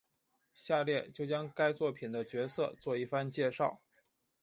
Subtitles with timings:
[0.55, 3.79] 下列就将该作品的角色做一番介绍。